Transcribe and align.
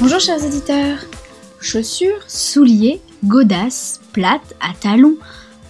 Bonjour 0.00 0.20
chers 0.20 0.44
éditeurs 0.44 0.98
Chaussures, 1.60 2.22
souliers, 2.28 3.00
godasses, 3.24 4.00
plates, 4.12 4.54
à 4.60 4.72
talons, 4.80 5.16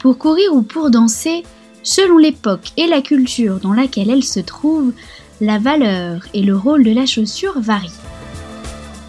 pour 0.01 0.19
courir 0.19 0.53
ou 0.53 0.61
pour 0.61 0.91
danser, 0.91 1.45
selon 1.83 2.19
l'époque 2.19 2.73
et 2.77 2.87
la 2.87 3.01
culture 3.01 3.59
dans 3.59 3.73
laquelle 3.73 4.11
elles 4.11 4.23
se 4.23 4.41
trouvent, 4.41 4.93
la 5.41 5.59
valeur 5.59 6.27
et 6.35 6.43
le 6.43 6.55
rôle 6.55 6.85
de 6.85 6.93
la 6.93 7.07
chaussure 7.07 7.59
varient. 7.59 7.89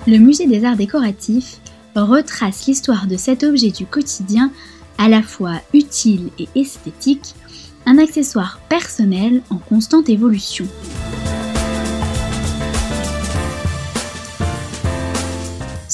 Le 0.08 0.20
musée 0.20 0.48
des 0.48 0.64
arts 0.64 0.78
décoratifs 0.78 1.60
retrace 1.98 2.66
l'histoire 2.66 3.06
de 3.06 3.18
cet 3.18 3.44
objet 3.44 3.72
du 3.72 3.86
quotidien 3.86 4.54
à 4.98 5.10
la 5.10 5.22
fois 5.22 5.56
utile 5.74 6.30
et 6.40 6.48
esthétique, 6.56 7.36
un 7.86 7.98
accessoire 7.98 8.62
personnel 8.70 9.42
en 9.50 9.58
constante 9.58 10.08
évolution. 10.08 10.66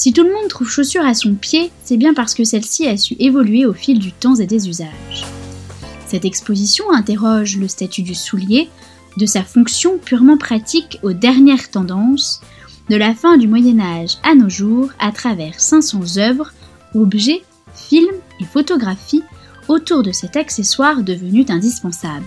Si 0.06 0.12
tout 0.12 0.22
le 0.22 0.32
monde 0.32 0.46
trouve 0.46 0.70
chaussure 0.70 1.04
à 1.04 1.14
son 1.14 1.34
pied, 1.34 1.72
c'est 1.82 1.96
bien 1.96 2.14
parce 2.14 2.32
que 2.32 2.44
celle-ci 2.44 2.86
a 2.86 2.96
su 2.96 3.16
évoluer 3.18 3.66
au 3.66 3.72
fil 3.72 3.98
du 3.98 4.12
temps 4.12 4.36
et 4.36 4.46
des 4.46 4.68
usages. 4.68 5.26
Cette 6.06 6.24
exposition 6.24 6.92
interroge 6.92 7.56
le 7.56 7.66
statut 7.66 8.02
du 8.02 8.14
soulier, 8.14 8.68
de 9.16 9.26
sa 9.26 9.42
fonction 9.42 9.98
purement 9.98 10.36
pratique 10.36 11.00
aux 11.02 11.12
dernières 11.12 11.72
tendances, 11.72 12.40
de 12.88 12.94
la 12.94 13.16
fin 13.16 13.36
du 13.36 13.48
Moyen 13.48 13.80
Âge 13.80 14.18
à 14.22 14.36
nos 14.36 14.48
jours 14.48 14.90
à 15.00 15.10
travers 15.10 15.58
500 15.58 16.18
œuvres, 16.18 16.52
objets, 16.94 17.42
films 17.74 18.06
et 18.38 18.44
photographies 18.44 19.24
autour 19.66 20.04
de 20.04 20.12
cet 20.12 20.36
accessoire 20.36 21.02
devenu 21.02 21.44
indispensable. 21.48 22.26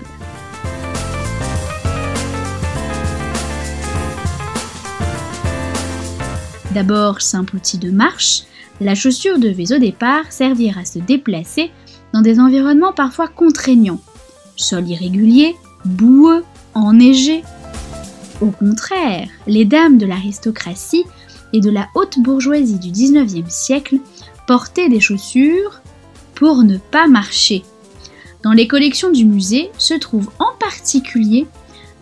D'abord 6.74 7.22
simple 7.22 7.56
outil 7.56 7.80
de 7.80 7.90
marche, 7.90 8.44
la 8.80 8.94
chaussure 8.94 9.40
devait 9.40 9.74
au 9.74 9.80
départ 9.80 10.32
servir 10.32 10.78
à 10.78 10.86
se 10.86 11.00
déplacer 11.00 11.72
dans 12.14 12.22
des 12.22 12.40
environnements 12.40 12.94
parfois 12.94 13.28
contraignants, 13.28 14.00
sol 14.56 14.88
irrégulier, 14.88 15.56
boueux, 15.86 16.44
enneigé. 16.76 17.44
Au 18.42 18.52
contraire, 18.52 19.28
les 19.48 19.66
dames 19.66 19.98
de 19.98 20.06
l'aristocratie 20.06 21.06
et 21.54 21.60
de 21.60 21.72
la 21.72 21.88
haute 21.96 22.20
bourgeoisie 22.20 22.80
du 22.80 22.92
XIXe 22.92 23.50
siècle 23.50 23.98
portaient 24.48 24.90
des 24.90 25.00
chaussures 25.00 25.82
pour 26.36 26.64
ne 26.64 26.78
pas 26.78 27.08
marcher. 27.08 27.64
Dans 28.44 28.54
les 28.54 28.68
collections 28.68 29.12
du 29.12 29.26
musée 29.26 29.72
se 29.78 29.96
trouve 29.96 30.30
en 30.40 30.56
particulier 30.60 31.48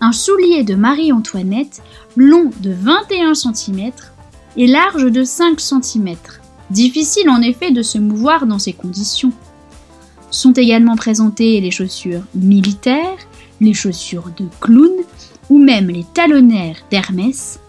un 0.01 0.11
soulier 0.11 0.63
de 0.63 0.75
Marie-Antoinette 0.75 1.81
long 2.15 2.51
de 2.59 2.71
21 2.71 3.33
cm 3.33 3.91
et 4.57 4.67
large 4.67 5.05
de 5.05 5.23
5 5.23 5.59
cm. 5.59 6.15
Difficile 6.69 7.29
en 7.29 7.41
effet 7.41 7.71
de 7.71 7.81
se 7.81 7.97
mouvoir 7.97 8.45
dans 8.45 8.59
ces 8.59 8.73
conditions. 8.73 9.31
Sont 10.31 10.53
également 10.53 10.95
présentées 10.95 11.61
les 11.61 11.71
chaussures 11.71 12.23
militaires, 12.35 13.17
les 13.61 13.73
chaussures 13.73 14.29
de 14.37 14.45
clown 14.59 14.91
ou 15.49 15.59
même 15.59 15.89
les 15.89 16.05
talonnaires 16.13 16.83
d'Hermès, 16.91 17.59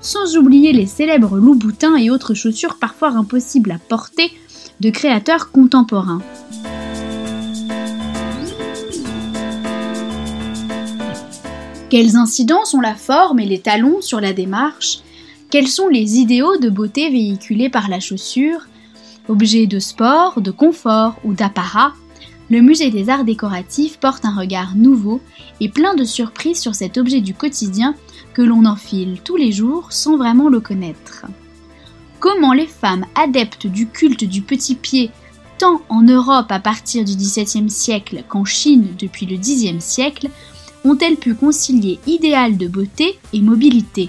sans 0.00 0.36
oublier 0.36 0.72
les 0.72 0.86
célèbres 0.86 1.38
loups-boutins 1.38 1.96
et 1.96 2.10
autres 2.10 2.34
chaussures 2.34 2.78
parfois 2.80 3.10
impossibles 3.10 3.70
à 3.72 3.78
porter 3.78 4.32
de 4.80 4.90
créateurs 4.90 5.50
contemporains. 5.52 6.22
Quelles 11.90 12.16
incidences 12.16 12.74
ont 12.74 12.80
la 12.80 12.94
forme 12.94 13.40
et 13.40 13.46
les 13.46 13.60
talons 13.60 14.00
sur 14.00 14.20
la 14.20 14.32
démarche? 14.32 15.00
Quels 15.50 15.68
sont 15.68 15.88
les 15.88 16.16
idéaux 16.16 16.58
de 16.58 16.68
beauté 16.68 17.10
véhiculés 17.10 17.70
par 17.70 17.88
la 17.88 18.00
chaussure? 18.00 18.66
Objet 19.28 19.66
de 19.66 19.78
sport, 19.78 20.40
de 20.40 20.50
confort 20.50 21.16
ou 21.24 21.32
d'apparat, 21.32 21.92
le 22.50 22.60
musée 22.60 22.90
des 22.90 23.08
arts 23.08 23.24
décoratifs 23.24 23.98
porte 23.98 24.24
un 24.24 24.34
regard 24.34 24.74
nouveau 24.74 25.20
et 25.60 25.68
plein 25.68 25.94
de 25.94 26.04
surprises 26.04 26.60
sur 26.60 26.74
cet 26.74 26.96
objet 26.96 27.20
du 27.20 27.34
quotidien 27.34 27.94
que 28.34 28.42
l'on 28.42 28.64
enfile 28.64 29.20
tous 29.22 29.36
les 29.36 29.52
jours 29.52 29.92
sans 29.92 30.16
vraiment 30.16 30.48
le 30.48 30.60
connaître. 30.60 31.26
Comment 32.20 32.52
les 32.52 32.66
femmes 32.66 33.06
adeptes 33.14 33.66
du 33.66 33.86
culte 33.86 34.24
du 34.24 34.42
petit 34.42 34.74
pied, 34.74 35.10
tant 35.58 35.80
en 35.88 36.02
Europe 36.02 36.50
à 36.50 36.60
partir 36.60 37.04
du 37.04 37.14
XVIIe 37.14 37.70
siècle 37.70 38.24
qu'en 38.28 38.44
Chine 38.44 38.88
depuis 38.98 39.26
le 39.26 39.36
Xe 39.36 39.78
siècle, 39.78 40.28
ont-elles 40.84 41.16
pu 41.16 41.34
concilier 41.34 41.98
idéal 42.06 42.56
de 42.56 42.66
beauté 42.66 43.18
et 43.32 43.40
mobilité? 43.40 44.08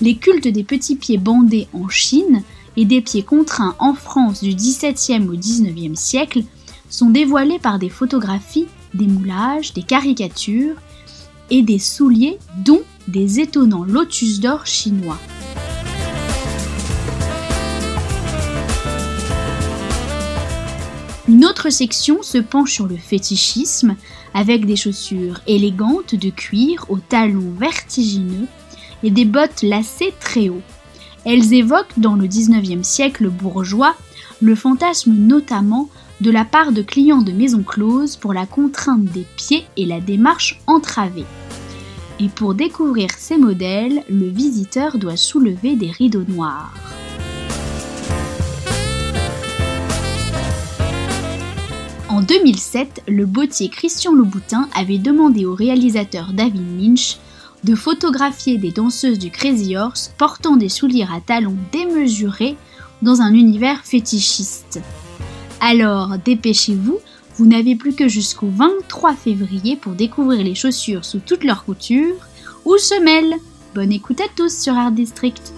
Les 0.00 0.16
cultes 0.16 0.48
des 0.48 0.64
petits 0.64 0.96
pieds 0.96 1.18
bandés 1.18 1.68
en 1.72 1.88
Chine 1.88 2.42
et 2.76 2.84
des 2.84 3.00
pieds 3.00 3.22
contraints 3.22 3.76
en 3.78 3.94
France 3.94 4.42
du 4.42 4.54
XVIIe 4.54 5.28
au 5.28 5.36
XIXe 5.36 5.98
siècle 5.98 6.42
sont 6.90 7.10
dévoilés 7.10 7.58
par 7.58 7.78
des 7.78 7.88
photographies, 7.88 8.66
des 8.92 9.06
moulages, 9.06 9.72
des 9.72 9.82
caricatures 9.82 10.76
et 11.50 11.62
des 11.62 11.78
souliers 11.78 12.38
dont 12.64 12.82
des 13.08 13.40
étonnants 13.40 13.84
lotus 13.84 14.40
d'or 14.40 14.66
chinois. 14.66 15.18
Une 21.26 21.46
autre 21.46 21.70
section 21.70 22.22
se 22.22 22.38
penche 22.38 22.72
sur 22.72 22.86
le 22.86 22.96
fétichisme 22.96 23.96
avec 24.34 24.66
des 24.66 24.76
chaussures 24.76 25.40
élégantes 25.46 26.14
de 26.14 26.28
cuir 26.28 26.84
aux 26.90 26.98
talons 26.98 27.54
vertigineux 27.58 28.46
et 29.04 29.10
des 29.10 29.24
bottes 29.24 29.62
lacées 29.62 30.12
très 30.18 30.48
haut. 30.48 30.62
Elles 31.24 31.54
évoquent 31.54 31.98
dans 31.98 32.16
le 32.16 32.26
XIXe 32.26 32.86
siècle 32.86 33.28
bourgeois 33.28 33.94
le 34.42 34.54
fantasme 34.54 35.12
notamment 35.12 35.88
de 36.20 36.30
la 36.30 36.44
part 36.44 36.72
de 36.72 36.82
clients 36.82 37.22
de 37.22 37.32
maisons 37.32 37.62
closes 37.62 38.16
pour 38.16 38.32
la 38.34 38.46
contrainte 38.46 39.04
des 39.04 39.26
pieds 39.36 39.64
et 39.76 39.86
la 39.86 40.00
démarche 40.00 40.60
entravée. 40.66 41.26
Et 42.20 42.28
pour 42.28 42.54
découvrir 42.54 43.10
ces 43.16 43.36
modèles, 43.36 44.02
le 44.08 44.28
visiteur 44.28 44.98
doit 44.98 45.16
soulever 45.16 45.76
des 45.76 45.90
rideaux 45.90 46.24
noirs. 46.28 46.72
En 52.08 52.22
2007, 52.22 53.02
le 53.08 53.26
bottier 53.26 53.68
Christian 53.68 54.12
Louboutin 54.12 54.68
avait 54.76 54.98
demandé 54.98 55.46
au 55.46 55.54
réalisateur 55.54 56.32
David 56.32 56.80
Lynch 56.80 57.18
de 57.64 57.74
photographier 57.74 58.58
des 58.58 58.70
danseuses 58.70 59.18
du 59.18 59.30
Crazy 59.30 59.76
Horse 59.76 60.12
portant 60.18 60.56
des 60.56 60.68
souliers 60.68 61.06
à 61.10 61.20
talons 61.20 61.56
démesurés 61.72 62.56
dans 63.02 63.20
un 63.20 63.32
univers 63.32 63.84
fétichiste. 63.84 64.80
Alors, 65.60 66.18
dépêchez-vous, 66.24 66.98
vous 67.36 67.46
n'avez 67.46 67.74
plus 67.74 67.94
que 67.94 68.06
jusqu'au 68.06 68.48
23 68.48 69.14
février 69.14 69.76
pour 69.76 69.92
découvrir 69.92 70.44
les 70.44 70.54
chaussures 70.54 71.04
sous 71.04 71.20
toutes 71.20 71.44
leurs 71.44 71.64
coutures 71.64 72.28
ou 72.64 72.76
semelles. 72.76 73.34
Bonne 73.74 73.92
écoute 73.92 74.20
à 74.20 74.28
tous 74.36 74.56
sur 74.56 74.74
Art 74.74 74.92
District. 74.92 75.52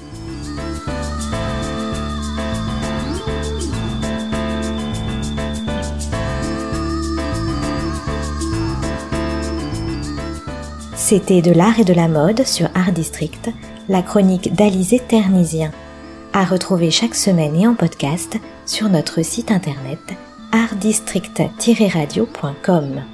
C'était 11.09 11.41
de 11.41 11.53
l'art 11.53 11.79
et 11.79 11.85
de 11.85 11.93
la 11.93 12.09
mode 12.09 12.45
sur 12.45 12.69
Art 12.75 12.91
District, 12.91 13.49
la 13.89 14.03
chronique 14.03 14.53
d'Alizé 14.57 14.99
Ternisien. 14.99 15.71
À 16.33 16.45
retrouver 16.45 16.91
chaque 16.91 17.15
semaine 17.15 17.55
et 17.55 17.69
en 17.69 17.77
podcast 17.77 18.37
sur 18.67 18.89
notre 18.89 19.23
site 19.23 19.53
internet 19.53 20.01
artdistrict-radio.com. 20.51 23.05